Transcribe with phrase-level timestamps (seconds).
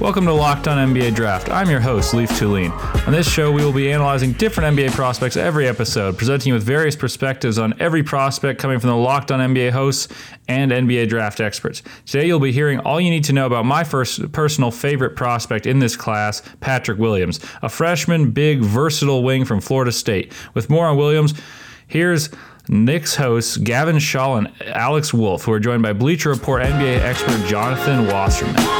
[0.00, 1.50] Welcome to Locked On NBA Draft.
[1.50, 2.70] I'm your host, Leaf Tulane.
[3.06, 6.62] On this show, we will be analyzing different NBA prospects every episode, presenting you with
[6.62, 10.08] various perspectives on every prospect coming from the Locked On NBA hosts
[10.48, 11.82] and NBA draft experts.
[12.06, 15.66] Today, you'll be hearing all you need to know about my first personal favorite prospect
[15.66, 20.32] in this class, Patrick Williams, a freshman, big, versatile wing from Florida State.
[20.54, 21.34] With more on Williams,
[21.86, 22.30] here's
[22.70, 27.46] Knicks hosts Gavin Shaw and Alex Wolf, who are joined by Bleacher Report NBA expert
[27.46, 28.79] Jonathan Wasserman.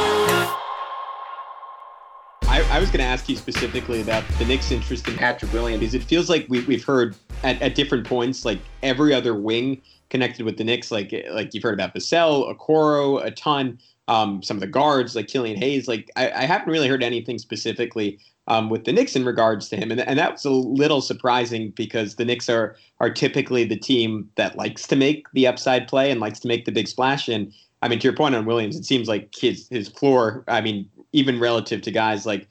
[2.91, 6.29] Going to ask you specifically about the Knicks' interest in Patrick Williams because it feels
[6.29, 10.65] like we, we've heard at, at different points, like every other wing connected with the
[10.65, 15.15] Knicks, like like you've heard about Vassell, Okoro, a ton, um, some of the guards
[15.15, 15.87] like Killian Hayes.
[15.87, 19.77] Like I, I haven't really heard anything specifically um, with the Knicks in regards to
[19.77, 23.79] him, and and that was a little surprising because the Knicks are are typically the
[23.79, 27.29] team that likes to make the upside play and likes to make the big splash.
[27.29, 30.43] And I mean, to your point on Williams, it seems like his his floor.
[30.49, 32.49] I mean, even relative to guys like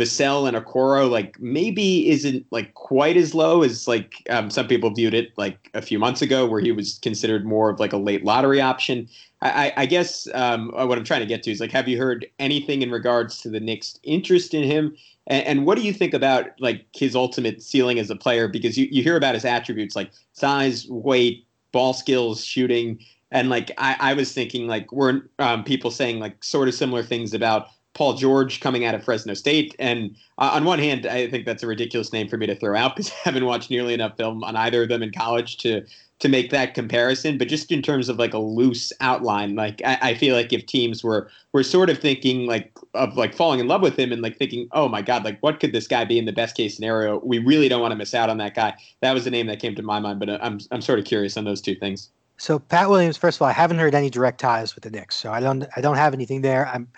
[0.00, 4.90] Vassell and Okoro, like maybe isn't like quite as low as like um, some people
[4.90, 7.98] viewed it like a few months ago, where he was considered more of like a
[7.98, 9.08] late lottery option.
[9.42, 12.26] I, I guess um, what I'm trying to get to is like, have you heard
[12.38, 14.96] anything in regards to the Knicks' interest in him?
[15.26, 18.48] And, and, what do you think about like his ultimate ceiling as a player?
[18.48, 22.98] Because you, you hear about his attributes like size, weight, ball skills, shooting,
[23.30, 27.02] and like I, I was thinking like weren't um, people saying like sort of similar
[27.02, 29.74] things about Paul George coming out of Fresno State.
[29.78, 32.76] And uh, on one hand, I think that's a ridiculous name for me to throw
[32.76, 35.84] out because I haven't watched nearly enough film on either of them in college to
[36.20, 37.38] to make that comparison.
[37.38, 40.66] But just in terms of like a loose outline, like I, I feel like if
[40.66, 44.22] teams were were sort of thinking like of like falling in love with him and
[44.22, 46.76] like thinking, oh my God, like what could this guy be in the best case
[46.76, 47.20] scenario?
[47.24, 48.74] We really don't want to miss out on that guy.
[49.00, 50.20] That was the name that came to my mind.
[50.20, 52.10] But uh, I'm I'm sort of curious on those two things.
[52.36, 55.14] So Pat Williams, first of all, I haven't heard any direct ties with the Knicks,
[55.14, 56.66] so I don't I don't have anything there.
[56.68, 56.88] I'm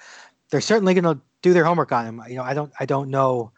[0.53, 2.23] they're certainly going to do their homework on him.
[2.29, 3.51] You know, I don't I don't know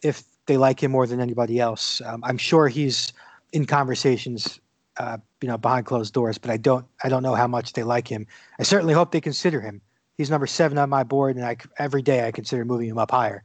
[0.00, 2.00] if they like him more than anybody else.
[2.00, 3.12] Um, I'm sure he's
[3.52, 4.60] in conversations,
[4.96, 7.82] uh, you know, behind closed doors, but I don't I don't know how much they
[7.82, 8.26] like him.
[8.60, 9.82] I certainly hope they consider him.
[10.16, 13.10] He's number seven on my board, and I every day I consider moving him up
[13.10, 13.42] higher,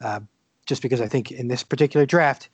[0.00, 0.20] uh,
[0.64, 2.48] just because I think in this particular draft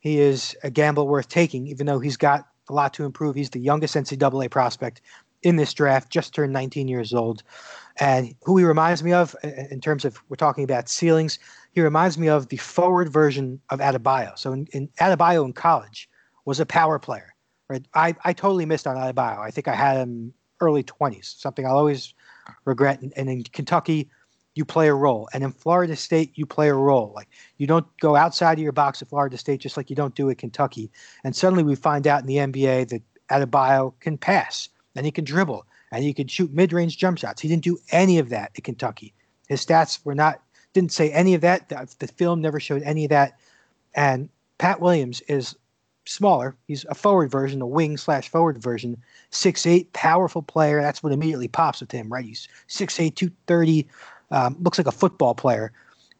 [0.00, 3.36] he is a gamble worth taking, even though he's got a lot to improve.
[3.36, 5.00] He's the youngest NCAA prospect
[5.44, 7.44] in this draft, just turned 19 years old.
[7.96, 11.38] And who he reminds me of in terms of we're talking about ceilings,
[11.72, 14.36] he reminds me of the forward version of Adebayo.
[14.38, 16.08] So in, in Adebayo in college
[16.44, 17.34] was a power player.
[17.68, 17.84] Right?
[17.94, 19.38] I, I totally missed on Adebayo.
[19.38, 22.14] I think I had him early 20s, something I'll always
[22.64, 23.00] regret.
[23.00, 24.10] And, and in Kentucky,
[24.54, 25.28] you play a role.
[25.32, 27.12] And in Florida State, you play a role.
[27.14, 27.28] Like
[27.58, 30.30] you don't go outside of your box at Florida State just like you don't do
[30.30, 30.90] at Kentucky.
[31.24, 35.24] And suddenly we find out in the NBA that Adebayo can pass and he can
[35.24, 37.40] dribble and he could shoot mid-range jump shots.
[37.40, 39.14] He didn't do any of that at Kentucky.
[39.48, 40.40] His stats were not
[40.72, 41.68] didn't say any of that.
[41.68, 43.38] The, the film never showed any of that.
[43.94, 44.28] And
[44.58, 45.54] Pat Williams is
[46.04, 46.56] smaller.
[46.66, 48.96] He's a forward version, a wing slash forward version.
[49.30, 50.82] Six eight, powerful player.
[50.82, 52.24] That's what immediately pops with him, right?
[52.24, 53.88] He's 6'8", 230,
[54.30, 55.72] um, looks like a football player.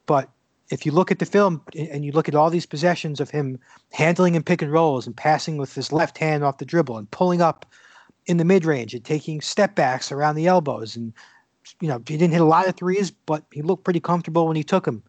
[0.06, 0.30] But
[0.70, 3.58] if you look at the film and you look at all these possessions of him
[3.92, 7.10] handling and pick and rolls and passing with his left hand off the dribble and
[7.10, 7.66] pulling up
[8.26, 10.96] in the mid range and taking step backs around the elbows.
[10.96, 11.12] And,
[11.80, 14.56] you know, he didn't hit a lot of threes, but he looked pretty comfortable when
[14.56, 15.02] he took them.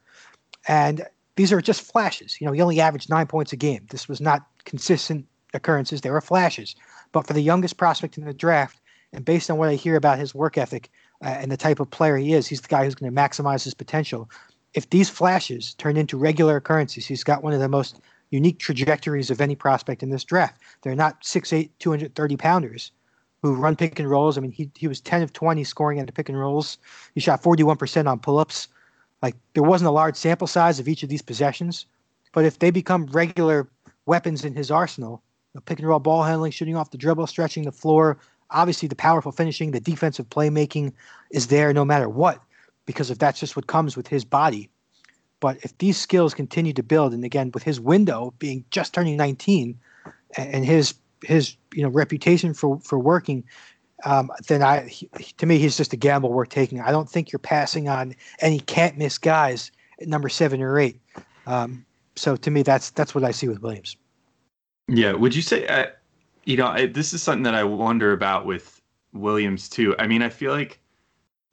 [0.67, 1.05] And
[1.35, 2.39] these are just flashes.
[2.39, 3.85] You know, he only averaged nine points a game.
[3.89, 6.01] This was not consistent occurrences.
[6.01, 6.75] They were flashes.
[7.11, 8.79] But for the youngest prospect in the draft,
[9.13, 10.89] and based on what I hear about his work ethic
[11.23, 13.63] uh, and the type of player he is, he's the guy who's going to maximize
[13.63, 14.29] his potential.
[14.73, 18.01] If these flashes turn into regular occurrences, he's got one of the most
[18.31, 20.61] unique trajectories of any prospect in this draft.
[20.81, 22.91] They're not 6'8, 230 pounders
[23.45, 24.37] who run pick and rolls.
[24.37, 26.77] I mean, he, he was 10 of 20 scoring at the pick and rolls.
[27.13, 28.67] He shot 41% on pull ups.
[29.21, 31.85] Like, there wasn't a large sample size of each of these possessions.
[32.33, 33.67] But if they become regular
[34.05, 35.21] weapons in his arsenal,
[35.53, 38.17] the pick and roll ball handling, shooting off the dribble, stretching the floor,
[38.51, 40.91] obviously the powerful finishing, the defensive playmaking
[41.31, 42.41] is there no matter what,
[42.85, 44.69] because if that's just what comes with his body.
[45.39, 49.17] But if these skills continue to build, and again, with his window being just turning
[49.17, 49.79] 19
[50.37, 50.93] and his
[51.25, 53.43] his you know reputation for for working,
[54.03, 56.79] um, then I he, to me he's just a gamble worth taking.
[56.81, 60.99] I don't think you're passing on any can't miss guys at number seven or eight.
[61.47, 61.85] Um,
[62.15, 63.97] so to me, that's that's what I see with Williams.
[64.87, 65.67] Yeah, would you say?
[65.67, 65.87] Uh,
[66.45, 68.81] you know, I, this is something that I wonder about with
[69.13, 69.95] Williams too.
[69.97, 70.79] I mean, I feel like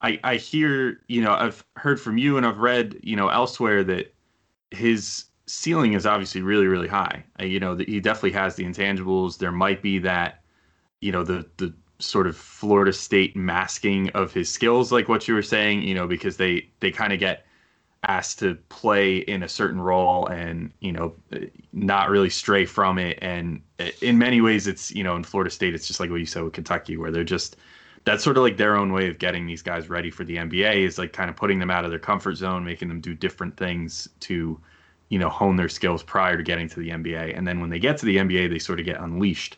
[0.03, 3.85] I I hear you know I've heard from you and I've read you know elsewhere
[3.85, 4.15] that
[4.71, 7.25] his ceiling is obviously really really high.
[7.39, 9.39] Uh, you know, the, he definitely has the intangibles.
[9.39, 10.43] There might be that,
[11.01, 15.35] you know, the the sort of Florida State masking of his skills, like what you
[15.35, 17.45] were saying, you know, because they they kind of get
[18.05, 21.15] asked to play in a certain role and you know
[21.73, 23.63] not really stray from it and
[24.01, 26.43] in many ways it's you know in Florida State it's just like what you said
[26.43, 27.59] with Kentucky where they're just
[28.03, 30.79] that's sort of like their own way of getting these guys ready for the NBA
[30.85, 33.57] is like kind of putting them out of their comfort zone making them do different
[33.57, 34.61] things to
[35.12, 37.79] you know hone their skills prior to getting to the NBA and then when they
[37.79, 39.56] get to the NBA they sort of get unleashed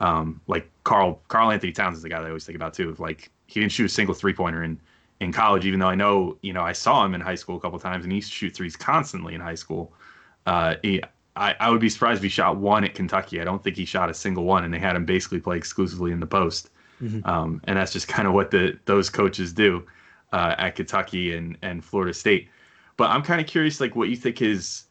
[0.00, 2.94] um, like Carl Carl Anthony Towns is the guy that I always think about too
[2.98, 4.78] like he didn't shoot a single three pointer in
[5.22, 7.60] in college, even though I know, you know, I saw him in high school a
[7.60, 9.92] couple times and he used to shoot threes constantly in high school.
[10.46, 11.00] Uh, he,
[11.36, 13.40] I, I would be surprised if he shot one at Kentucky.
[13.40, 16.12] I don't think he shot a single one, and they had him basically play exclusively
[16.12, 16.70] in the post.
[17.00, 17.26] Mm-hmm.
[17.28, 19.86] Um, and that's just kind of what the those coaches do
[20.32, 22.48] uh, at Kentucky and and Florida State.
[23.02, 24.84] But I'm kind of curious, like what you think is,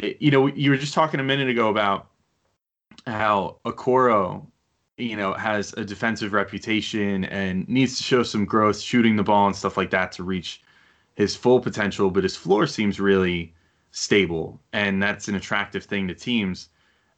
[0.00, 2.08] eh, you know, you were just talking a minute ago about
[3.06, 4.44] how Okoro
[4.98, 9.46] you know, has a defensive reputation and needs to show some growth shooting the ball
[9.46, 10.62] and stuff like that to reach
[11.14, 13.54] his full potential, but his floor seems really
[13.90, 16.68] stable and that's an attractive thing to teams.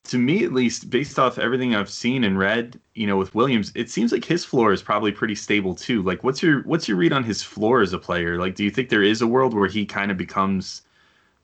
[0.05, 3.73] To me at least, based off everything I've seen and read, you know, with Williams,
[3.75, 6.03] it seems like his floor is probably pretty stable too.
[6.03, 8.39] Like what's your what's your read on his floor as a player?
[8.39, 10.83] Like do you think there is a world where he kind of becomes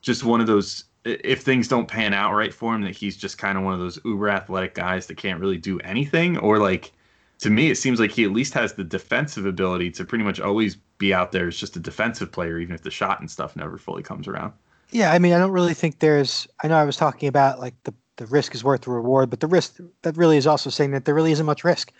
[0.00, 3.38] just one of those if things don't pan out right for him, that he's just
[3.38, 6.92] kind of one of those uber athletic guys that can't really do anything, or like
[7.38, 10.40] to me, it seems like he at least has the defensive ability to pretty much
[10.40, 13.54] always be out there as just a defensive player, even if the shot and stuff
[13.54, 14.52] never fully comes around.
[14.90, 16.48] Yeah, I mean, I don't really think there's.
[16.64, 19.40] I know I was talking about like the the risk is worth the reward, but
[19.40, 21.92] the risk that really is also saying that there really isn't much risk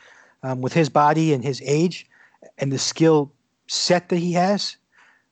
[0.43, 2.07] um, with his body and his age
[2.59, 3.33] and the skill
[3.67, 4.77] set that he has.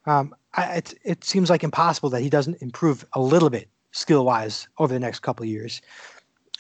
[0.07, 4.25] Um, I, it, it seems like impossible that he doesn't improve a little bit skill
[4.25, 5.83] wise over the next couple years.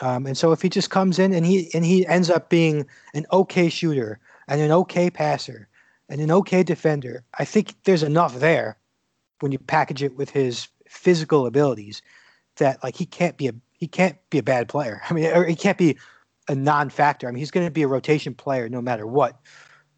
[0.01, 2.87] Um, and so if he just comes in and he and he ends up being
[3.15, 5.69] an okay shooter and an okay passer
[6.09, 8.77] and an okay defender, I think there's enough there
[9.41, 12.03] when you package it with his physical abilities
[12.57, 15.03] that like he can't be a he can't be a bad player.
[15.09, 15.97] I mean, or he can't be
[16.49, 17.29] a non-factor.
[17.29, 19.39] I mean, he's going to be a rotation player no matter what.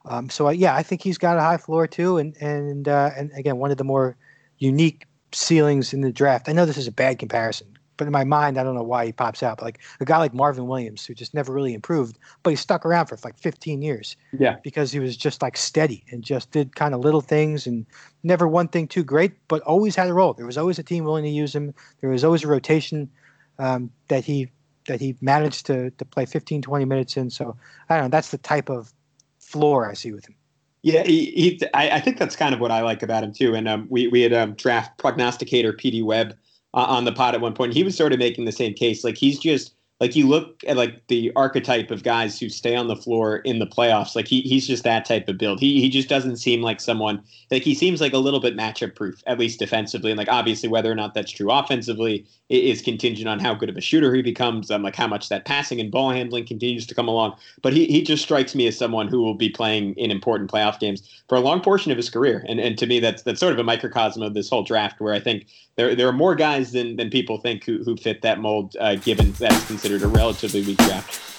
[0.04, 3.10] Um, so uh, yeah, I think he's got a high floor too, and and uh,
[3.16, 4.16] and again, one of the more
[4.58, 6.48] unique ceilings in the draft.
[6.48, 9.04] I know this is a bad comparison, but in my mind, I don't know why
[9.04, 9.58] he pops out.
[9.58, 12.86] But like a guy like Marvin Williams, who just never really improved, but he stuck
[12.86, 14.16] around for like 15 years.
[14.38, 17.84] Yeah, because he was just like steady and just did kind of little things and
[18.22, 20.32] never one thing too great, but always had a role.
[20.32, 21.74] There was always a team willing to use him.
[22.00, 23.10] There was always a rotation
[23.58, 24.50] um, that he
[24.86, 27.30] that he managed to to play 15, 20 minutes in.
[27.30, 27.56] So
[27.88, 28.10] I don't know.
[28.10, 28.92] That's the type of
[29.38, 30.34] floor I see with him.
[30.82, 33.54] Yeah, he, he I, I, think that's kind of what I like about him too.
[33.54, 36.36] And um, we we had um, draft prognosticator PD Webb
[36.74, 37.74] uh, on the pod at one point.
[37.74, 39.02] He was sort of making the same case.
[39.04, 42.86] Like he's just like you look at like the archetype of guys who stay on
[42.86, 45.58] the floor in the playoffs like he, he's just that type of build.
[45.58, 48.94] He, he just doesn't seem like someone like he seems like a little bit matchup
[48.94, 50.10] proof at least defensively.
[50.10, 53.76] And like obviously whether or not that's true offensively is contingent on how good of
[53.76, 56.94] a shooter he becomes um, like how much that passing and ball handling continues to
[56.94, 57.36] come along.
[57.62, 60.78] But he, he just strikes me as someone who will be playing in important playoff
[60.78, 62.44] games for a long portion of his career.
[62.48, 65.14] And, and to me that's that's sort of a microcosm of this whole draft where
[65.14, 65.46] i think
[65.78, 68.96] there, there are more guys than, than people think who, who fit that mold uh,
[68.96, 71.37] given that's considered a relatively weak draft.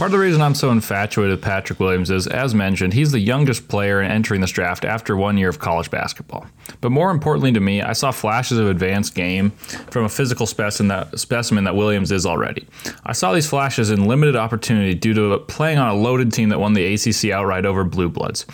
[0.00, 3.18] Part of the reason I'm so infatuated with Patrick Williams is, as mentioned, he's the
[3.18, 6.46] youngest player entering this draft after one year of college basketball.
[6.80, 9.50] But more importantly to me, I saw flashes of advanced game
[9.90, 12.66] from a physical specimen that, specimen that Williams is already.
[13.04, 16.60] I saw these flashes in limited opportunity due to playing on a loaded team that
[16.60, 18.46] won the ACC outright over Blue Bloods.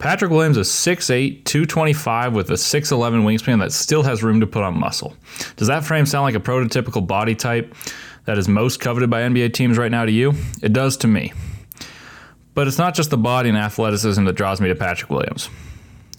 [0.00, 4.64] Patrick Williams is 6'8, 225 with a 6'11 wingspan that still has room to put
[4.64, 5.14] on muscle.
[5.54, 7.72] Does that frame sound like a prototypical body type
[8.24, 10.34] that is most coveted by NBA teams right now to you?
[10.62, 11.32] It does to me.
[12.54, 15.48] But it's not just the body and athleticism that draws me to Patrick Williams.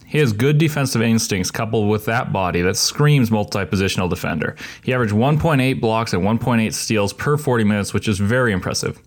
[0.05, 4.55] He has good defensive instincts coupled with that body that screams multi positional defender.
[4.83, 9.01] He averaged 1.8 blocks and 1.8 steals per 40 minutes, which is very impressive.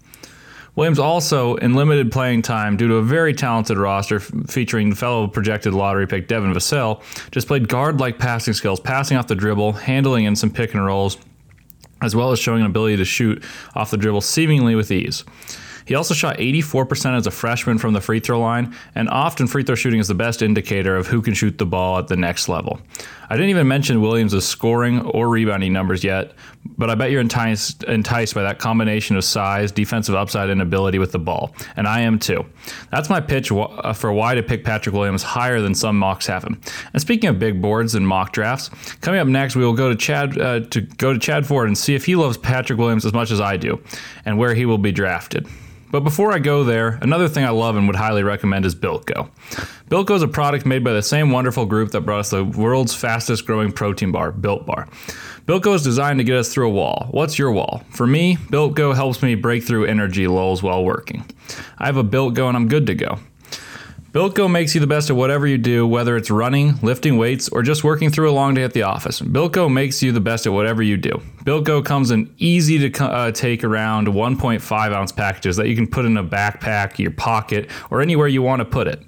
[0.75, 5.73] Williams also, in limited playing time due to a very talented roster featuring fellow projected
[5.73, 10.25] lottery pick Devin Vassell, just played guard like passing skills, passing off the dribble, handling
[10.25, 11.17] in some pick and rolls,
[12.03, 13.43] as well as showing an ability to shoot
[13.75, 15.25] off the dribble seemingly with ease.
[15.87, 19.63] He also shot 84% as a freshman from the free throw line, and often free
[19.63, 22.49] throw shooting is the best indicator of who can shoot the ball at the next
[22.49, 22.81] level.
[23.29, 26.33] I didn't even mention Williams' scoring or rebounding numbers yet,
[26.77, 30.99] but I bet you're enticed, enticed by that combination of size, defensive upside, and ability
[30.99, 31.55] with the ball.
[31.77, 32.45] And I am too.
[32.91, 36.45] That's my pitch uh, for why to pick Patrick Williams higher than some mocks have
[36.45, 36.61] him.
[36.93, 39.97] And speaking of big boards and mock drafts, coming up next, we will go to
[39.97, 43.13] Chad uh, to go to Chad Ford and see if he loves Patrick Williams as
[43.13, 43.81] much as I do,
[44.25, 45.47] and where he will be drafted.
[45.97, 49.31] But before I go there, another thing I love and would highly recommend is BuiltGo.
[49.89, 52.95] BuiltGo is a product made by the same wonderful group that brought us the world's
[52.95, 54.89] fastest growing protein bar, Built Bar.
[55.47, 57.09] BuiltGo is designed to get us through a wall.
[57.13, 57.83] What's your wall?
[57.89, 61.25] For me, BuiltGo helps me break through energy lulls while working.
[61.79, 63.19] I have a BuiltGo and I'm good to go.
[64.17, 67.63] BuiltGo makes you the best at whatever you do, whether it's running, lifting weights, or
[67.63, 69.21] just working through a long day at the office.
[69.21, 71.21] BuiltGo makes you the best at whatever you do.
[71.45, 76.07] BuiltGo comes in easy to uh, take around 1.5 ounce packages that you can put
[76.07, 79.03] in a backpack, your pocket, or anywhere you want to put it.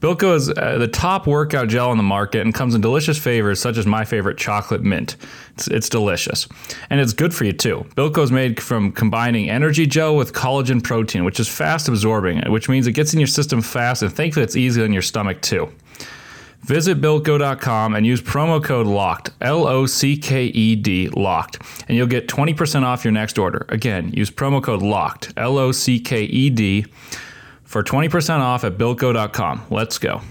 [0.00, 3.60] BuiltGo is uh, the top workout gel on the market and comes in delicious flavors
[3.60, 5.16] such as my favorite chocolate mint.
[5.54, 6.46] It's, it's delicious.
[6.90, 7.86] And it's good for you too.
[7.96, 12.68] BuiltGo is made from combining energy gel with collagen protein, which is fast absorbing, which
[12.68, 15.72] means it gets in your system fast and thankfully it's easy on your stomach too.
[16.60, 21.96] Visit BuiltGo.com and use promo code LOCKED, L O C K E D, LOCKED, and
[21.96, 23.64] you'll get 20% off your next order.
[23.68, 26.84] Again, use promo code LOCKED, L O C K E D
[27.66, 29.66] for 20% off at BuiltGo.com.
[29.68, 30.22] Let's go.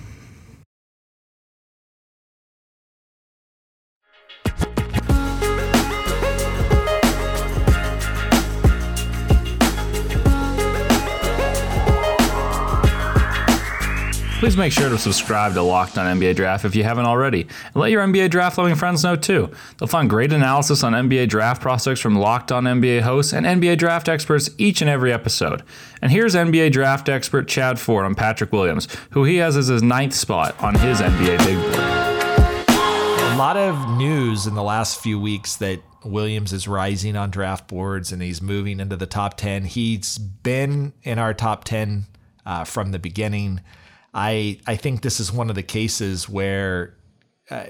[14.46, 17.76] Please make sure to subscribe to Locked On NBA Draft if you haven't already, and
[17.76, 19.50] let your NBA draft loving friends know too.
[19.80, 23.80] They'll find great analysis on NBA draft prospects from Locked On NBA hosts and NBA
[23.80, 25.64] draft experts each and every episode.
[26.00, 29.82] And here's NBA draft expert Chad Ford on Patrick Williams, who he has as his
[29.82, 32.70] ninth spot on his NBA big board.
[32.70, 37.68] A lot of news in the last few weeks that Williams is rising on draft
[37.68, 39.66] boards and he's moving into the top 10.
[39.66, 42.06] He's been in our top 10
[42.46, 43.62] uh, from the beginning.
[44.16, 46.96] I I think this is one of the cases where
[47.52, 47.66] uh,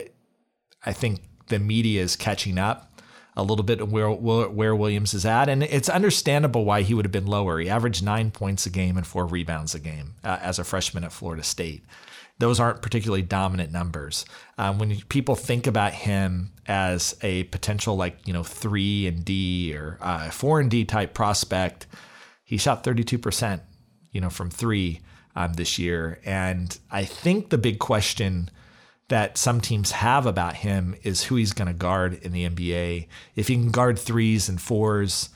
[0.86, 3.02] I think the media is catching up
[3.36, 7.12] a little bit where where Williams is at, and it's understandable why he would have
[7.12, 7.60] been lower.
[7.60, 11.04] He averaged nine points a game and four rebounds a game uh, as a freshman
[11.04, 11.84] at Florida State.
[12.38, 14.26] Those aren't particularly dominant numbers.
[14.58, 19.76] Um, when people think about him as a potential like you know three and D
[19.76, 21.88] or uh, four and D type prospect,
[22.44, 23.64] he shot thirty two percent,
[24.12, 25.02] you know, from three
[25.36, 26.20] um, this year.
[26.26, 28.50] And I think the big question
[29.08, 33.08] that some teams have about him is who he's going to guard in the NBA.
[33.36, 35.30] If he can guard threes and fours,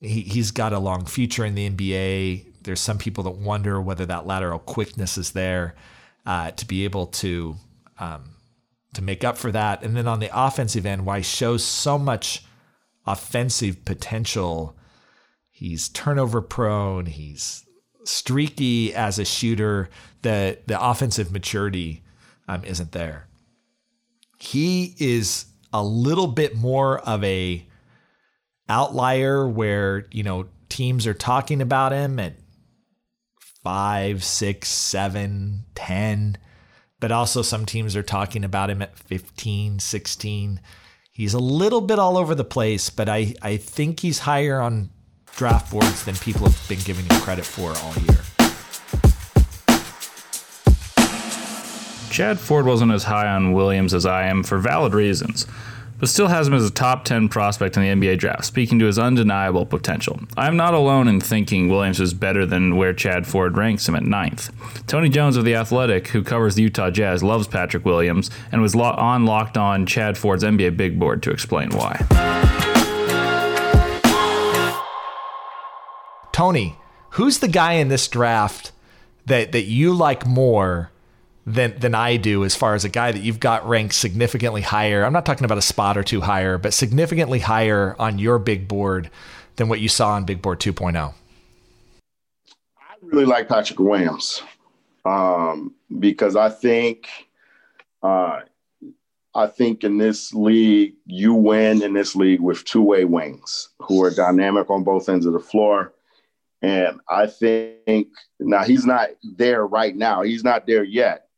[0.00, 2.44] he, he's got a long future in the NBA.
[2.62, 5.74] There's some people that wonder whether that lateral quickness is there
[6.26, 7.56] uh, to be able to
[7.98, 8.34] um,
[8.94, 9.82] to make up for that.
[9.82, 12.44] And then on the offensive end, why shows so much
[13.06, 14.76] offensive potential.
[15.50, 17.06] He's turnover prone.
[17.06, 17.64] He's
[18.08, 19.88] streaky as a shooter,
[20.22, 22.02] the the offensive maturity
[22.48, 23.28] um, isn't there.
[24.38, 27.64] He is a little bit more of a
[28.68, 32.34] outlier where you know teams are talking about him at
[33.62, 36.38] five, six, seven, ten,
[37.00, 40.60] but also some teams are talking about him at 15, 16.
[41.12, 44.90] He's a little bit all over the place, but I, I think he's higher on
[45.38, 48.18] draft boards than people have been giving him credit for all year.
[52.10, 55.46] Chad Ford wasn't as high on Williams as I am for valid reasons,
[56.00, 58.86] but still has him as a top 10 prospect in the NBA draft, speaking to
[58.86, 60.18] his undeniable potential.
[60.36, 64.02] I'm not alone in thinking Williams is better than where Chad Ford ranks him at
[64.02, 64.50] ninth.
[64.88, 68.74] Tony Jones of The Athletic, who covers the Utah Jazz, loves Patrick Williams and was
[68.74, 72.67] on Locked On Chad Ford's NBA Big Board to explain why.
[76.38, 76.76] Tony,
[77.10, 78.70] who's the guy in this draft
[79.26, 80.92] that that you like more
[81.44, 85.02] than than I do as far as a guy that you've got ranked significantly higher?
[85.04, 88.68] I'm not talking about a spot or two higher, but significantly higher on your big
[88.68, 89.10] board
[89.56, 90.94] than what you saw on Big Board 2.0.
[90.96, 91.12] I
[93.02, 94.40] really like Patrick Williams
[95.04, 97.08] um, because I think
[98.04, 98.42] uh,
[99.34, 104.04] I think in this league you win in this league with two way wings who
[104.04, 105.94] are dynamic on both ends of the floor
[106.62, 108.08] and I think
[108.40, 110.22] now he's not there right now.
[110.22, 111.28] He's not there yet.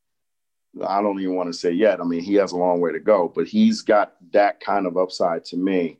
[0.86, 2.00] I don't even want to say yet.
[2.00, 4.96] I mean, he has a long way to go, but he's got that kind of
[4.96, 5.98] upside to me.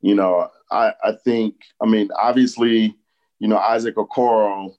[0.00, 2.96] You know, I, I think, I mean, obviously,
[3.40, 4.74] you know, Isaac Okoro,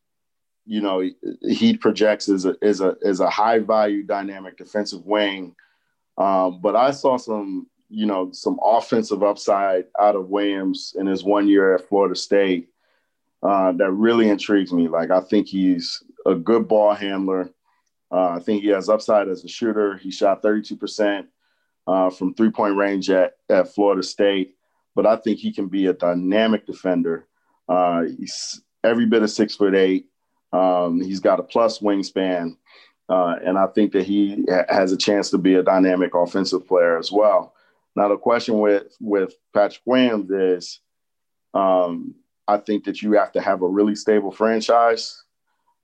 [0.66, 1.04] you know,
[1.42, 5.56] he projects as a, as a, as a high value dynamic defensive wing
[6.18, 11.24] Um, but I saw some, you know, some offensive upside out of Williams in his
[11.24, 12.70] one year at Florida State
[13.44, 14.88] uh, that really intrigues me.
[14.88, 17.52] Like I think he's a good ball handler.
[18.12, 19.98] Uh, I think he has upside as a shooter.
[19.98, 21.28] He shot 32%
[21.88, 24.56] uh, from three point range at, at Florida State,
[24.96, 27.28] but I think he can be a dynamic defender.
[27.68, 30.08] Uh, he's every bit of six foot eight.
[30.52, 32.58] Um, he's got a plus wingspan.
[33.08, 36.68] Uh, and I think that he ha- has a chance to be a dynamic offensive
[36.68, 37.56] player as well.
[37.96, 40.80] Now, the question with, with Patrick Williams is
[41.54, 42.14] um,
[42.54, 45.24] I think that you have to have a really stable franchise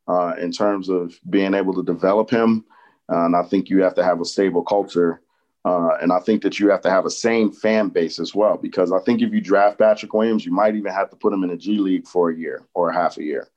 [0.07, 2.65] uh, in terms of being able to develop him.
[3.11, 5.21] Uh, and I think you have to have a stable culture.
[5.63, 8.57] Uh, and I think that you have to have a sane fan base as well,
[8.57, 11.43] because I think if you draft Patrick Williams, you might even have to put him
[11.43, 13.47] in a G League for a year or a half a year.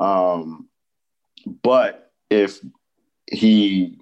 [0.00, 0.68] Um,
[1.62, 2.60] but if
[3.30, 3.98] he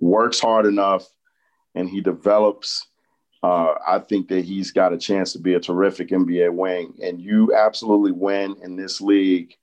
[0.00, 1.06] works hard enough
[1.74, 2.86] and he develops,
[3.44, 6.94] uh, I think that he's got a chance to be a terrific NBA wing.
[7.02, 9.54] And you absolutely win in this league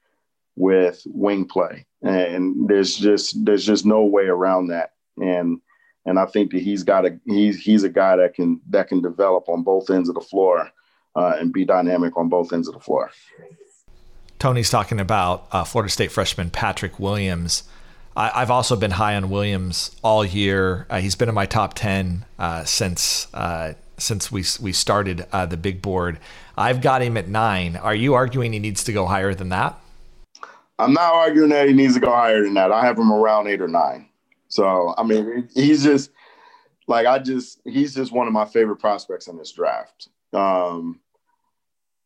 [0.55, 4.91] with wing play, and there's just there's just no way around that.
[5.17, 5.61] And
[6.05, 9.01] and I think that he's got a he's he's a guy that can that can
[9.01, 10.69] develop on both ends of the floor
[11.15, 13.09] uh, and be dynamic on both ends of the floor.
[14.37, 17.63] Tony's talking about uh, Florida State freshman Patrick Williams.
[18.15, 20.85] I, have also been high on Williams all year.
[20.89, 25.45] Uh, he's been in my top ten uh, since uh, since we we started uh,
[25.45, 26.19] the big board.
[26.57, 27.77] I've got him at nine.
[27.77, 29.79] Are you arguing he needs to go higher than that?
[30.77, 32.71] I'm not arguing that he needs to go higher than that.
[32.71, 34.09] I have him around eight or nine.
[34.49, 36.11] So I mean, he's just
[36.87, 40.09] like I just he's just one of my favorite prospects in this draft.
[40.33, 40.99] Um,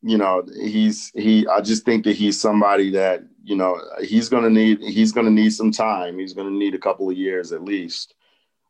[0.02, 1.46] you know, he's he.
[1.48, 5.50] I just think that he's somebody that you know he's gonna need he's gonna need
[5.50, 6.18] some time.
[6.18, 8.14] He's gonna need a couple of years at least.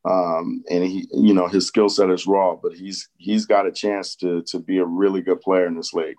[0.04, 3.72] Um, and he, you know, his skill set is raw, but he's he's got a
[3.72, 6.16] chance to to be a really good player in this league.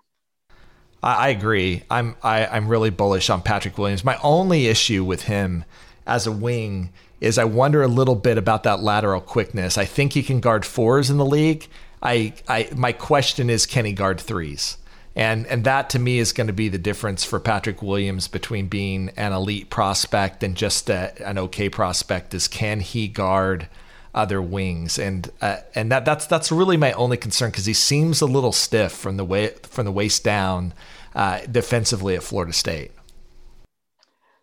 [1.00, 1.84] I, agree.
[1.88, 4.04] I'm I, am i am really bullish on Patrick Williams.
[4.04, 5.64] My only issue with him
[6.04, 9.78] as a wing is I wonder a little bit about that lateral quickness.
[9.78, 11.68] I think he can guard fours in the league.
[12.02, 14.78] I, I my question is can he guard threes?
[15.18, 18.68] And and that to me is going to be the difference for Patrick Williams between
[18.68, 23.68] being an elite prospect and just a, an okay prospect is can he guard
[24.14, 28.20] other wings and uh, and that that's that's really my only concern because he seems
[28.20, 30.72] a little stiff from the way from the waist down
[31.14, 32.92] uh, defensively at Florida State.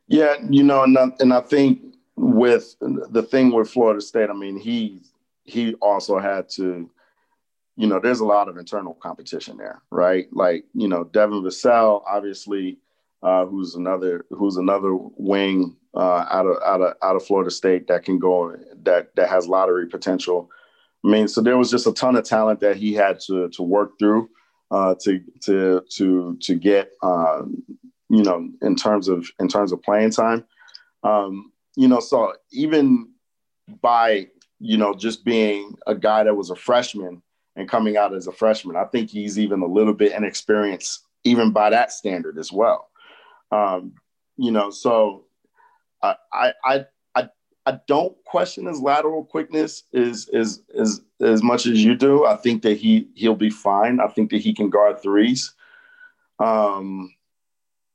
[0.08, 1.82] Yeah, you know, and I, and I think
[2.16, 5.02] with the thing with Florida State, I mean, he
[5.46, 6.90] he also had to,
[7.78, 10.28] you know, there's a lot of internal competition there, right?
[10.32, 12.80] Like, you know, Devin Vassell, obviously,
[13.22, 17.88] uh, who's another who's another wing uh, out of out of out of Florida State
[17.88, 20.50] that can go that that has lottery potential.
[21.04, 23.64] I mean, so there was just a ton of talent that he had to to
[23.64, 24.30] work through
[24.72, 27.42] uh, to to to to get uh,
[28.10, 30.46] you know in terms of in terms of playing time.
[31.04, 33.10] Um, you know, so even
[33.82, 34.28] by,
[34.60, 37.22] you know, just being a guy that was a freshman
[37.56, 41.52] and coming out as a freshman, I think he's even a little bit inexperienced, even
[41.52, 42.90] by that standard as well.
[43.52, 43.94] Um,
[44.38, 45.26] you know, so
[46.02, 46.86] I, I, I,
[47.66, 52.26] I don't question his lateral quickness is is is as much as you do.
[52.26, 54.00] I think that he he'll be fine.
[54.00, 55.54] I think that he can guard threes.
[56.38, 57.14] Um,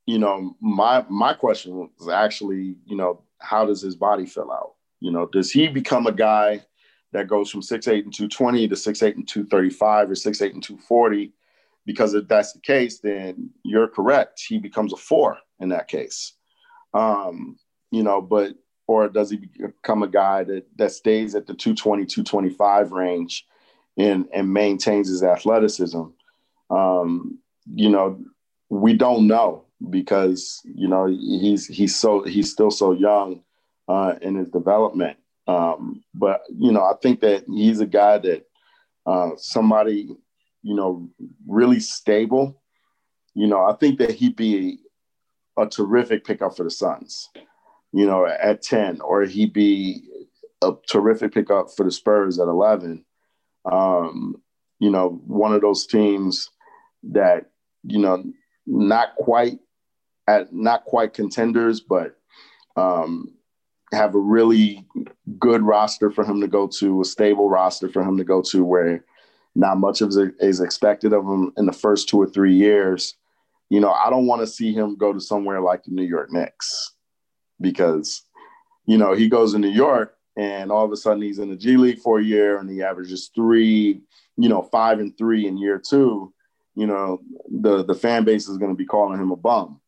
[0.05, 4.73] you know, my my question was actually, you know, how does his body fill out?
[4.99, 6.65] You know, does he become a guy
[7.13, 10.53] that goes from six eight and 220 to six eight and 235 or six eight
[10.53, 11.33] and 240?
[11.85, 14.41] Because if that's the case, then you're correct.
[14.47, 16.33] He becomes a four in that case.
[16.93, 17.57] Um,
[17.89, 18.55] you know, but
[18.87, 23.45] or does he become a guy that that stays at the 220, 225 range
[23.97, 26.03] and and maintains his athleticism?
[26.69, 27.39] Um,
[27.73, 28.19] you know,
[28.69, 33.43] we don't know because you know he's he's so he's still so young
[33.87, 35.17] uh, in his development.
[35.47, 38.45] Um, but you know, I think that he's a guy that
[39.05, 40.15] uh, somebody
[40.61, 41.09] you know
[41.47, 42.61] really stable.
[43.33, 44.79] You know, I think that he'd be
[45.57, 47.29] a terrific pickup for the Suns.
[47.91, 50.03] You know, at ten, or he'd be
[50.61, 53.05] a terrific pickup for the Spurs at eleven.
[53.69, 54.41] Um,
[54.79, 56.49] you know, one of those teams
[57.03, 57.51] that
[57.83, 58.23] you know
[58.65, 59.59] not quite
[60.27, 62.15] at not quite contenders, but
[62.75, 63.33] um,
[63.91, 64.85] have a really
[65.39, 68.63] good roster for him to go to, a stable roster for him to go to,
[68.63, 69.03] where
[69.55, 73.15] not much of is expected of him in the first two or three years.
[73.69, 76.31] You know, I don't want to see him go to somewhere like the New York
[76.31, 76.93] Knicks
[77.59, 78.23] because,
[78.85, 81.55] you know, he goes to New York and all of a sudden he's in the
[81.55, 84.01] G League for a year and he averages three,
[84.37, 86.33] you know, five and three in year two,
[86.75, 89.80] you know, the the fan base is going to be calling him a bum.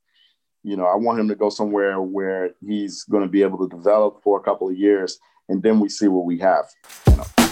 [0.64, 3.76] You know, I want him to go somewhere where he's going to be able to
[3.76, 6.66] develop for a couple of years, and then we see what we have.
[7.10, 7.43] You know.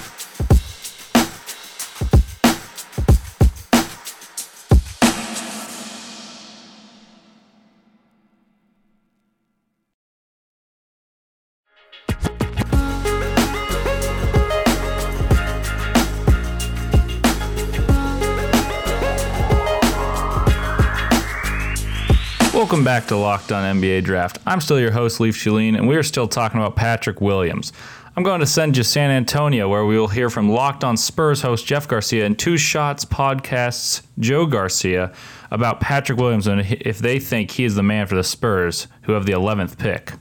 [22.62, 24.38] Welcome back to Locked On NBA Draft.
[24.46, 27.74] I'm still your host, Leaf Chalene, and we are still talking about Patrick Williams.
[28.16, 31.42] I'm going to send you San Antonio, where we will hear from Locked On Spurs
[31.42, 35.12] host Jeff Garcia and Two Shots podcast's Joe Garcia
[35.50, 39.14] about Patrick Williams and if they think he is the man for the Spurs, who
[39.14, 40.14] have the 11th pick.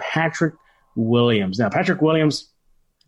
[0.00, 0.54] Patrick
[0.96, 1.58] Williams.
[1.58, 2.48] Now, Patrick Williams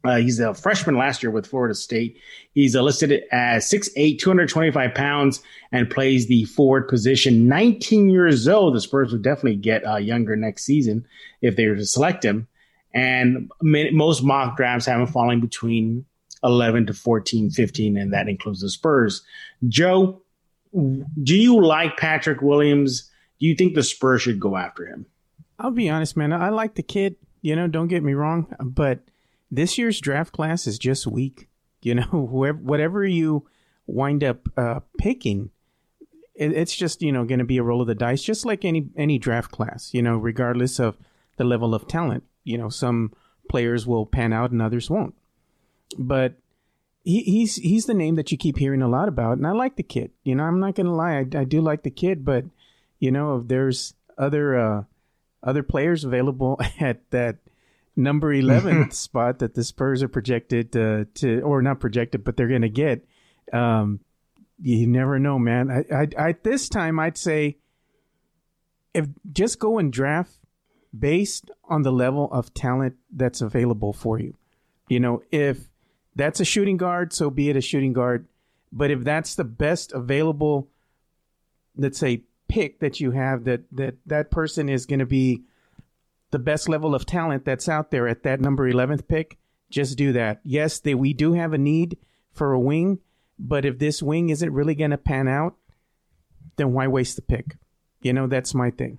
[0.04, 2.18] uh, he's a freshman last year with Florida State.
[2.54, 7.46] He's uh, listed as 6'8, 225 pounds, and plays the forward position.
[7.46, 8.74] 19 years old.
[8.74, 11.06] The Spurs would definitely get uh, younger next season
[11.40, 12.48] if they were to select him.
[12.94, 16.04] And most mock drafts have him falling between
[16.42, 19.22] 11 to 14, 15, and that includes the Spurs.
[19.68, 20.20] Joe,
[20.74, 23.08] do you like Patrick Williams?
[23.40, 25.06] Do you think the Spurs should go after him?
[25.58, 26.32] I'll be honest, man.
[26.32, 27.16] I like the kid.
[27.40, 28.98] You know, don't get me wrong, but–
[29.52, 31.48] this year's draft class is just weak.
[31.82, 33.46] You know, whoever, whatever you
[33.86, 35.50] wind up uh, picking,
[36.34, 38.64] it, it's just you know going to be a roll of the dice, just like
[38.64, 39.92] any any draft class.
[39.92, 40.96] You know, regardless of
[41.36, 42.24] the level of talent.
[42.44, 43.12] You know, some
[43.48, 45.14] players will pan out and others won't.
[45.98, 46.34] But
[47.04, 49.76] he, he's he's the name that you keep hearing a lot about, and I like
[49.76, 50.10] the kid.
[50.24, 52.44] You know, I'm not going to lie, I, I do like the kid, but
[52.98, 54.84] you know, if there's other uh,
[55.42, 57.38] other players available at that
[57.96, 62.48] number 11th spot that the Spurs are projected uh, to, or not projected, but they're
[62.48, 63.04] going to get.
[63.52, 64.00] Um,
[64.60, 65.70] you never know, man.
[65.70, 67.58] I, I, I, this time I'd say
[68.94, 70.38] if just go and draft
[70.96, 74.34] based on the level of talent that's available for you.
[74.88, 75.68] You know, if
[76.14, 78.26] that's a shooting guard, so be it a shooting guard.
[78.70, 80.68] But if that's the best available,
[81.76, 85.42] let's say, pick that you have, that that that person is going to be
[86.32, 89.38] the best level of talent that's out there at that number 11th pick,
[89.70, 90.40] just do that.
[90.42, 91.98] Yes, they, we do have a need
[92.32, 92.98] for a wing,
[93.38, 95.54] but if this wing isn't really going to pan out,
[96.56, 97.56] then why waste the pick?
[98.00, 98.98] You know, that's my thing.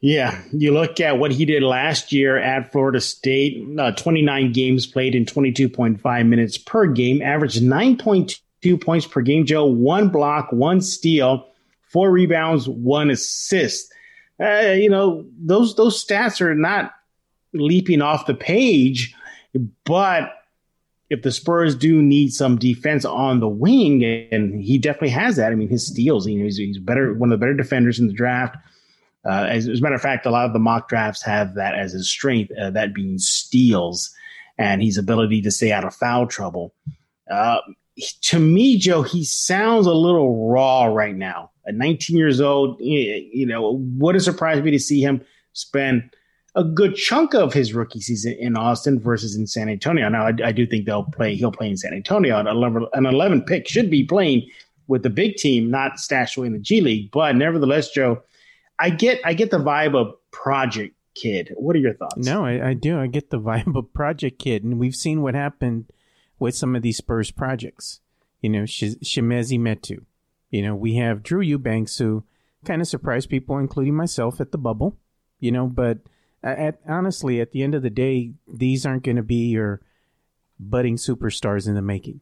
[0.00, 4.86] Yeah, you look at what he did last year at Florida State uh, 29 games
[4.86, 10.80] played in 22.5 minutes per game, averaged 9.2 points per game, Joe, one block, one
[10.80, 11.48] steal,
[11.80, 13.92] four rebounds, one assist
[14.40, 16.92] uh, you know, those those stats are not
[17.52, 19.14] leaping off the page,
[19.84, 20.32] but
[21.10, 25.52] if the Spurs do need some defense on the wing, and he definitely has that.
[25.52, 28.08] I mean, his steals, you know, he's, he's better, one of the better defenders in
[28.08, 28.56] the draft.
[29.24, 31.74] Uh, as, as, a matter of fact, a lot of the mock drafts have that
[31.74, 34.14] as his strength, uh, that being steals
[34.58, 36.74] and his ability to stay out of foul trouble.
[37.30, 37.58] Uh,
[38.22, 41.50] to me, Joe, he sounds a little raw right now.
[41.66, 45.20] At 19 years old, you know, wouldn't surprise me to see him
[45.52, 46.10] spend
[46.54, 50.08] a good chunk of his rookie season in Austin versus in San Antonio.
[50.08, 51.34] Now, I, I do think they'll play.
[51.34, 52.38] He'll play in San Antonio.
[52.38, 54.48] An 11, an 11 pick should be playing
[54.86, 57.10] with the big team, not stashed away in the G League.
[57.10, 58.22] But nevertheless, Joe,
[58.78, 61.52] I get I get the vibe of Project Kid.
[61.56, 62.26] What are your thoughts?
[62.26, 62.98] No, I, I do.
[62.98, 65.92] I get the vibe of Project Kid, and we've seen what happened
[66.38, 68.00] with some of these Spurs projects.
[68.40, 70.04] You know, Sh- Metu.
[70.50, 72.24] You know, we have Drew Eubanks who
[72.64, 74.96] kind of surprised people, including myself, at the bubble.
[75.40, 75.98] You know, but
[76.42, 79.80] at, honestly, at the end of the day, these aren't going to be your
[80.58, 82.20] budding superstars in the making.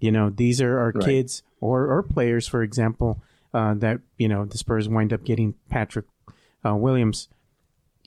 [0.00, 1.04] You know, these are our right.
[1.04, 5.54] kids or, or players, for example, uh, that, you know, the Spurs wind up getting
[5.68, 6.06] Patrick
[6.64, 7.28] uh, Williams.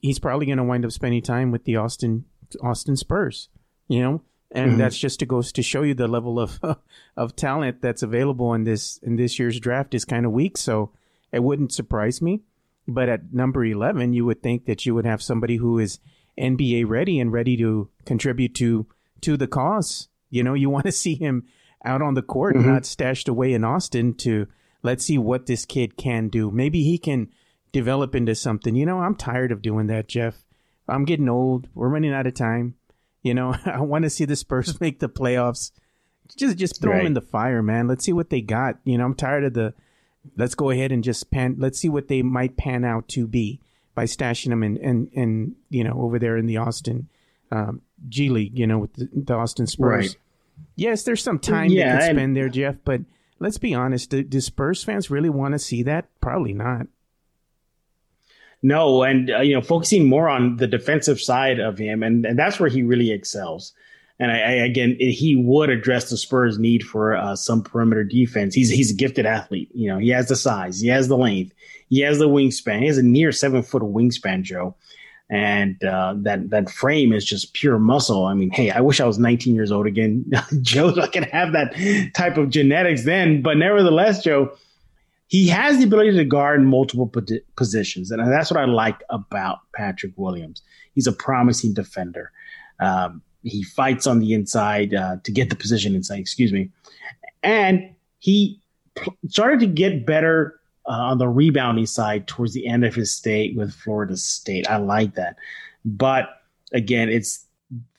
[0.02, 2.26] He's probably going to wind up spending time with the Austin
[2.62, 3.50] Austin Spurs.
[3.88, 4.80] You know, and mm-hmm.
[4.80, 6.60] that's just to goes to show you the level of
[7.18, 10.58] of talent that's available in this in this year's draft is kind of weak.
[10.58, 10.92] So
[11.32, 12.42] it wouldn't surprise me.
[12.88, 16.00] But at number eleven, you would think that you would have somebody who is
[16.40, 18.88] NBA ready and ready to contribute to
[19.22, 20.08] to the cause.
[20.30, 21.46] You know, you want to see him
[21.84, 22.70] out on the court, mm-hmm.
[22.70, 24.14] not stashed away in Austin.
[24.16, 24.48] To
[24.84, 26.50] let's see what this kid can do.
[26.52, 27.30] Maybe he can
[27.74, 28.76] develop into something.
[28.76, 30.46] You know, I'm tired of doing that, Jeff.
[30.88, 31.68] I'm getting old.
[31.74, 32.76] We're running out of time.
[33.28, 35.72] You know, I want to see the Spurs make the playoffs.
[36.36, 37.00] Just just throw right.
[37.00, 37.88] them in the fire, man.
[37.88, 38.80] Let's see what they got.
[38.84, 39.74] You know, I'm tired of the
[40.36, 41.56] let's go ahead and just pan.
[41.58, 43.62] Let's see what they might pan out to be
[43.96, 47.08] by stashing them and and and you know over there in the Austin
[47.52, 50.08] um, G League, you know, with the, the Austin Spurs.
[50.08, 50.18] Right.
[50.76, 53.02] Yes, there's some time yeah, they could spend there, Jeff, but
[53.40, 54.10] let's be honest.
[54.10, 56.08] Do, do Spurs fans really want to see that?
[56.22, 56.88] Probably not.
[58.64, 62.40] No, and uh, you know, focusing more on the defensive side of him, and, and
[62.40, 63.74] that's where he really excels.
[64.20, 68.56] And I, I, again, he would address the Spurs' need for uh, some perimeter defense.
[68.56, 69.70] He's he's a gifted athlete.
[69.74, 71.54] You know, he has the size, he has the length,
[71.90, 72.80] he has the wingspan.
[72.80, 74.76] He has a near seven foot wingspan, Joe.
[75.30, 78.26] And uh, that that frame is just pure muscle.
[78.26, 80.26] I mean, hey, I wish I was 19 years old again,
[80.62, 80.94] Joe.
[80.94, 83.42] So I can have that type of genetics then.
[83.42, 84.52] But nevertheless, Joe,
[85.28, 87.12] he has the ability to guard multiple
[87.56, 90.62] positions, and that's what I like about Patrick Williams.
[90.96, 92.32] He's a promising defender.
[92.80, 96.20] Um, he fights on the inside uh, to get the position inside.
[96.20, 96.70] Excuse me,
[97.44, 98.62] and he
[99.28, 103.54] started to get better uh, on the rebounding side towards the end of his stay
[103.56, 104.70] with Florida State.
[104.70, 105.36] I like that,
[105.84, 107.46] but again, it's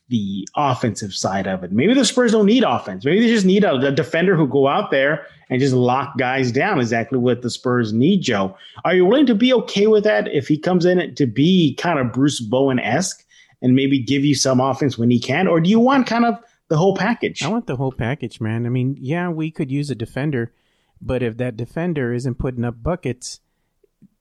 [0.08, 1.72] the offensive side of it.
[1.72, 3.04] Maybe the Spurs don't need offense.
[3.04, 6.52] Maybe they just need a, a, defender who go out there and just lock guys
[6.52, 6.80] down.
[6.80, 8.56] Exactly what the Spurs need, Joe.
[8.84, 11.98] Are you willing to be okay with that if he comes in to be kind
[11.98, 13.24] of Bruce Bowen esque?
[13.60, 15.48] and maybe give you some offense when he can?
[15.48, 17.42] Or do you want kind of the whole package?
[17.42, 18.66] I want the whole package, man.
[18.66, 20.52] I mean, yeah, we could use a defender,
[21.00, 23.40] but if that defender isn't putting up buckets,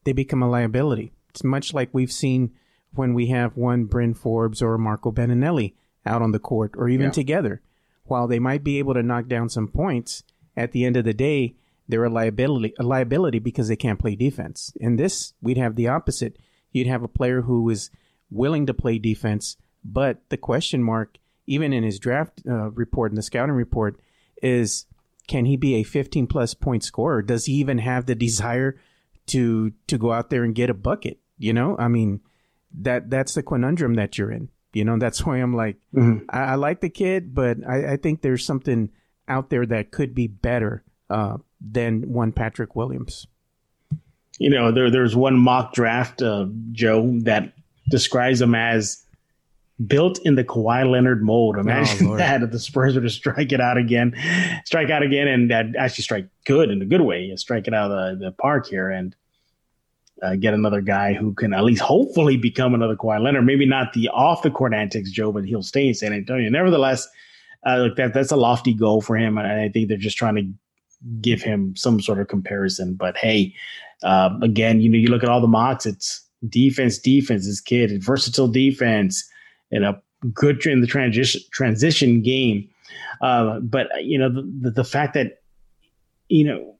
[0.04, 1.12] they become a liability.
[1.30, 2.54] It's much like we've seen
[2.94, 5.74] when we have one Bryn Forbes or Marco Belinelli
[6.06, 7.12] out on the court or even yeah.
[7.12, 7.62] together.
[8.06, 10.24] While they might be able to knock down some points,
[10.58, 11.56] at the end of the day,
[11.88, 14.74] they're a liability a liability because they can't play defense.
[14.76, 16.38] In this, we'd have the opposite.
[16.72, 17.90] You'd have a player who is
[18.30, 19.56] willing to play defense.
[19.86, 24.00] But the question mark, even in his draft uh, report and the scouting report,
[24.42, 24.86] is
[25.28, 27.22] can he be a 15 plus point scorer?
[27.22, 28.78] Does he even have the desire
[29.28, 31.20] to to go out there and get a bucket?
[31.38, 32.22] You know, I mean,
[32.82, 34.50] that that's the conundrum that you're in.
[34.74, 36.26] You know, that's why I'm like, mm-hmm.
[36.30, 38.90] I, I, like the kid, but I, I, think there's something
[39.28, 43.28] out there that could be better uh, than one Patrick Williams.
[44.40, 47.54] You know, there there's one mock draft, uh, Joe, that
[47.90, 49.04] describes him as
[49.86, 51.58] built in the Kawhi Leonard mold.
[51.58, 54.16] Imagine oh, that if the Spurs were to strike it out again,
[54.66, 57.92] strike out again, and uh, actually strike good in a good way, strike it out
[57.92, 59.16] of the, the park here and
[60.22, 63.46] uh, get another guy who can at least hopefully become another Kawhi Leonard.
[63.46, 66.50] Maybe not the off the court antics, Joe, but he'll stay in San Antonio.
[66.50, 67.08] Nevertheless,
[67.66, 70.36] uh, look, that that's a lofty goal for him, and I think they're just trying
[70.36, 70.48] to
[71.22, 72.96] give him some sort of comparison.
[72.96, 73.54] But hey,
[74.04, 77.46] uh, again, you know, you look at all the mocks, it's defense, defense.
[77.46, 79.28] This kid, versatile defense,
[79.72, 80.02] and a
[80.34, 82.70] good in the transition transition game.
[83.22, 85.40] Uh, but you know the, the fact that
[86.30, 86.76] you know,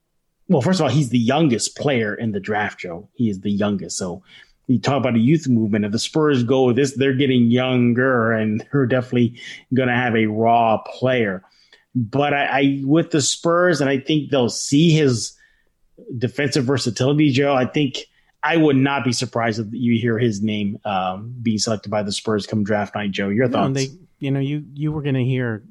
[0.50, 3.10] well, first of all, he's the youngest player in the draft, Joe.
[3.14, 4.24] He is the youngest, so
[4.68, 5.86] you talk about a youth movement.
[5.86, 9.40] If the Spurs go this, they're getting younger, and they're definitely
[9.74, 11.44] going to have a raw player.
[11.96, 15.36] But I, I, with the Spurs, and I think they'll see his
[16.18, 17.56] defensive versatility, Joe.
[17.56, 18.06] I think
[18.44, 22.12] I would not be surprised if you hear his name um, being selected by the
[22.12, 23.12] Spurs come draft night.
[23.12, 23.70] Joe, your thoughts?
[23.70, 25.64] No, they, you know, you you were going to hear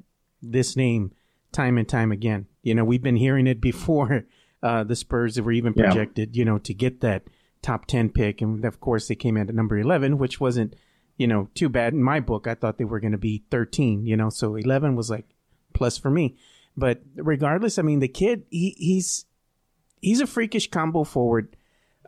[0.43, 1.13] this name
[1.53, 2.47] time and time again.
[2.63, 4.25] You know, we've been hearing it before
[4.63, 6.41] uh, the Spurs were even projected, yeah.
[6.41, 7.25] you know, to get that
[7.66, 10.76] top ten pick, and of course they came in at number eleven, which wasn't,
[11.16, 12.46] you know, too bad in my book.
[12.46, 14.07] I thought they were going to be thirteen.
[14.07, 15.26] You know, so eleven was like
[15.74, 16.37] plus for me.
[16.76, 19.26] But regardless, I mean, the kid, he, he's
[20.00, 21.57] he's a freakish combo forward.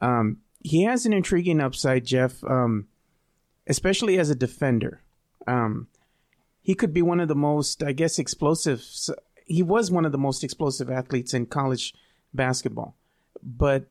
[0.00, 2.86] Um, he has an intriguing upside, Jeff, um,
[3.66, 5.02] especially as a defender.
[5.46, 5.88] Um,
[6.60, 8.84] he could be one of the most, I guess, explosive.
[9.46, 11.94] He was one of the most explosive athletes in college
[12.32, 12.94] basketball,
[13.42, 13.88] but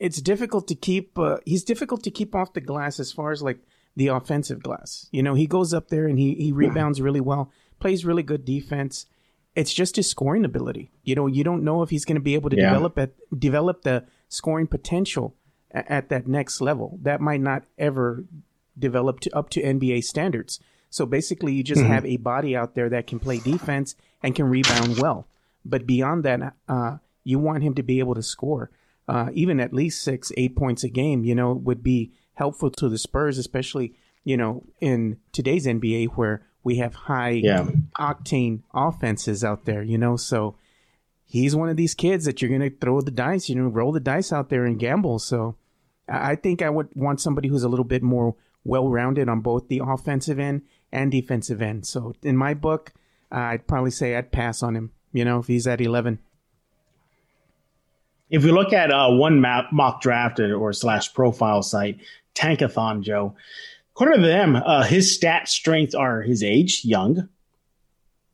[0.00, 1.16] it's difficult to keep.
[1.18, 3.58] Uh, he's difficult to keep off the glass as far as like
[3.94, 5.06] the offensive glass.
[5.12, 8.44] You know, he goes up there and he he rebounds really well, plays really good
[8.44, 9.06] defense.
[9.54, 10.90] It's just his scoring ability.
[11.04, 12.70] You know, you don't know if he's going to be able to yeah.
[12.70, 15.36] develop at develop the scoring potential
[15.72, 18.24] at that next level that might not ever
[18.76, 20.58] develop to, up to NBA standards.
[20.88, 21.92] So basically, you just mm-hmm.
[21.92, 25.28] have a body out there that can play defense and can rebound well.
[25.64, 28.70] But beyond that, uh, you want him to be able to score.
[29.10, 32.88] Uh, even at least six, eight points a game, you know, would be helpful to
[32.88, 33.92] the Spurs, especially,
[34.22, 37.66] you know, in today's NBA where we have high yeah.
[37.98, 40.16] octane offenses out there, you know.
[40.16, 40.54] So
[41.24, 43.90] he's one of these kids that you're going to throw the dice, you know, roll
[43.90, 45.18] the dice out there and gamble.
[45.18, 45.56] So
[46.08, 49.66] I think I would want somebody who's a little bit more well rounded on both
[49.66, 51.84] the offensive end and defensive end.
[51.84, 52.92] So in my book,
[53.32, 56.20] I'd probably say I'd pass on him, you know, if he's at 11.
[58.30, 61.98] If we look at uh, one map, mock drafted or slash profile site,
[62.34, 63.34] Tankathon Joe,
[63.92, 67.28] according to them, uh, his stat strengths are his age, young,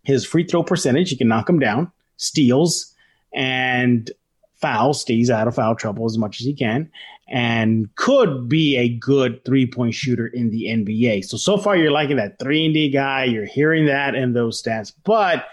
[0.02, 2.94] his free throw percentage, he can knock them down, steals,
[3.35, 4.11] and
[4.54, 6.90] foul, stays out of foul trouble as much as he can,
[7.28, 11.24] and could be a good three point shooter in the NBA.
[11.24, 13.24] So, so far, you're liking that 3 and D guy.
[13.24, 14.92] You're hearing that in those stats.
[15.04, 15.46] But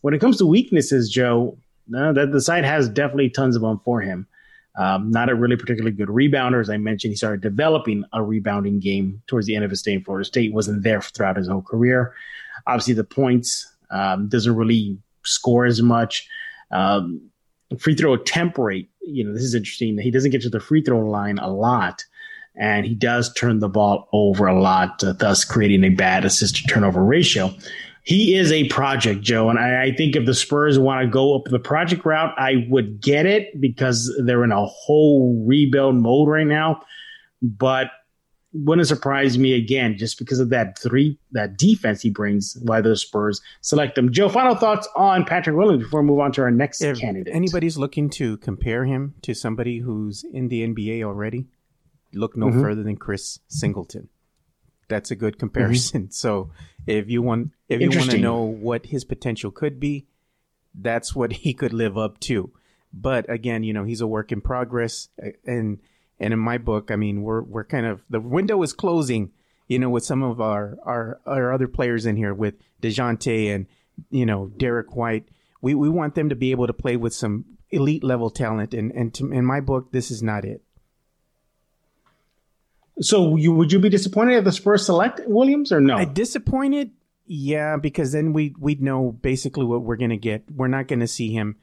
[0.00, 3.80] when it comes to weaknesses, Joe, no, that the site has definitely tons of them
[3.84, 4.26] for him.
[4.74, 6.60] Um, not a really particularly good rebounder.
[6.60, 9.92] As I mentioned, he started developing a rebounding game towards the end of his stay
[9.92, 10.54] in Florida State.
[10.54, 12.14] Wasn't there throughout his whole career.
[12.66, 16.26] Obviously, the points um, doesn't really score as much.
[16.70, 17.20] Um,
[17.78, 19.98] free throw attempt rate, you know, this is interesting.
[19.98, 22.04] He doesn't get to the free throw line a lot,
[22.56, 26.56] and he does turn the ball over a lot, uh, thus creating a bad assist
[26.56, 27.54] to turnover ratio.
[28.04, 31.36] He is a project, Joe, and I, I think if the Spurs want to go
[31.36, 36.28] up the project route, I would get it because they're in a whole rebuild mode
[36.28, 36.82] right now.
[37.40, 37.88] But
[38.52, 42.96] wouldn't surprise me again just because of that three that defense he brings why the
[42.96, 44.12] Spurs select him.
[44.12, 47.34] Joe, final thoughts on Patrick Williams before we move on to our next if candidate.
[47.34, 51.46] Anybody's looking to compare him to somebody who's in the NBA already,
[52.12, 52.60] look no mm-hmm.
[52.60, 54.08] further than Chris Singleton.
[54.92, 56.02] That's a good comparison.
[56.02, 56.10] Mm-hmm.
[56.22, 56.50] So
[56.86, 60.06] if you want if you want to know what his potential could be,
[60.74, 62.52] that's what he could live up to.
[62.92, 65.08] But again, you know, he's a work in progress
[65.46, 65.78] and
[66.20, 69.32] and in my book, I mean, we're we're kind of the window is closing,
[69.66, 73.66] you know, with some of our our, our other players in here with Dejounte and
[74.10, 75.28] you know Derrick White.
[75.62, 78.92] We we want them to be able to play with some elite level talent, and
[78.92, 80.62] and to, in my book, this is not it.
[83.00, 85.96] So you would you be disappointed if the Spurs select Williams or no?
[85.96, 86.90] I disappointed,
[87.26, 90.44] yeah, because then we we'd know basically what we're gonna get.
[90.50, 91.56] We're not gonna see him.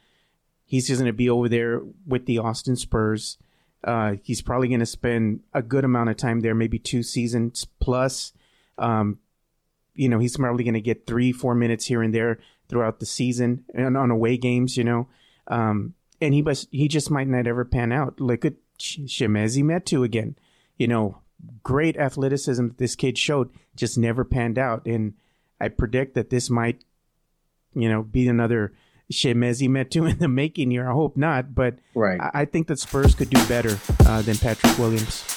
[0.66, 3.38] He's just gonna be over there with the Austin Spurs.
[3.84, 8.34] Uh, he's probably to spend a good amount of time there, maybe two seasons plus.
[8.78, 9.20] Um,
[9.94, 13.66] you know, he's probably to get three, four minutes here and there throughout the season
[13.74, 15.08] and on away games, you know.
[15.48, 18.20] Um, and he must, he just might not ever pan out.
[18.20, 20.36] Look at Chimezie Metu again.
[20.80, 21.20] You know,
[21.62, 24.88] great athleticism that this kid showed, just never panned out.
[24.88, 25.14] And
[25.62, 26.84] I predict that this might,
[27.76, 28.74] you know, be another–
[29.12, 30.90] Chimezie Metu in the making here.
[30.90, 32.20] I hope not, but right.
[32.20, 35.29] I, I think that Spurs could do better uh, than Patrick Williams.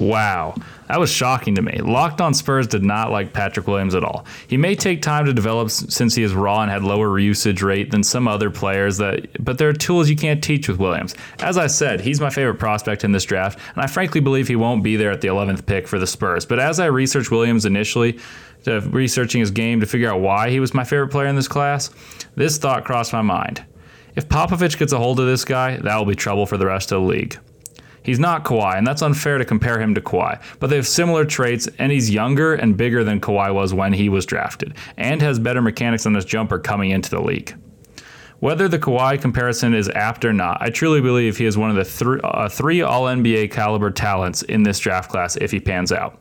[0.00, 0.54] Wow.
[0.88, 1.78] That was shocking to me.
[1.82, 4.24] Locked on Spurs did not like Patrick Williams at all.
[4.48, 7.90] He may take time to develop since he is raw and had lower usage rate
[7.90, 11.14] than some other players that but there are tools you can't teach with Williams.
[11.40, 14.56] As I said, he's my favorite prospect in this draft, and I frankly believe he
[14.56, 16.46] won't be there at the 11th pick for the Spurs.
[16.46, 18.18] But as I researched Williams initially,
[18.64, 21.48] to researching his game to figure out why he was my favorite player in this
[21.48, 21.90] class,
[22.36, 23.64] this thought crossed my mind.
[24.16, 26.92] If Popovich gets a hold of this guy, that will be trouble for the rest
[26.92, 27.38] of the league.
[28.02, 31.24] He's not Kawhi, and that's unfair to compare him to Kawhi, but they have similar
[31.24, 35.38] traits, and he's younger and bigger than Kawhi was when he was drafted, and has
[35.38, 37.54] better mechanics on his jumper coming into the league.
[38.40, 41.76] Whether the Kawhi comparison is apt or not, I truly believe he is one of
[41.76, 45.92] the th- uh, three All NBA caliber talents in this draft class if he pans
[45.92, 46.18] out.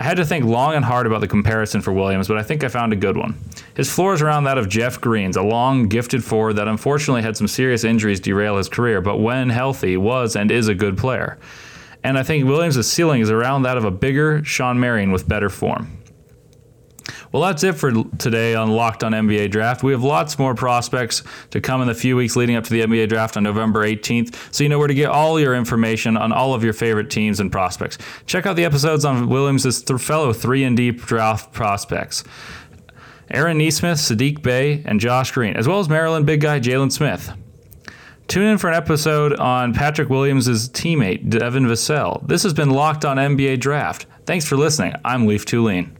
[0.00, 2.64] I had to think long and hard about the comparison for Williams, but I think
[2.64, 3.38] I found a good one.
[3.76, 7.36] His floor is around that of Jeff Green's, a long, gifted forward that unfortunately had
[7.36, 11.38] some serious injuries derail his career, but when healthy, was and is a good player.
[12.02, 15.50] And I think Williams' ceiling is around that of a bigger Shawn Marion with better
[15.50, 15.99] form.
[17.32, 19.84] Well, that's it for today on Locked on NBA Draft.
[19.84, 22.80] We have lots more prospects to come in the few weeks leading up to the
[22.80, 26.32] NBA Draft on November 18th, so you know where to get all your information on
[26.32, 27.98] all of your favorite teams and prospects.
[28.26, 32.24] Check out the episodes on Williams' fellow 3 and D draft prospects.
[33.30, 37.32] Aaron Nesmith, Saddiq Bey, and Josh Green, as well as Maryland big guy Jalen Smith.
[38.26, 42.26] Tune in for an episode on Patrick Williams' teammate, Devin Vassell.
[42.26, 44.06] This has been Locked on NBA Draft.
[44.26, 44.94] Thanks for listening.
[45.04, 45.99] I'm Leaf Thulin.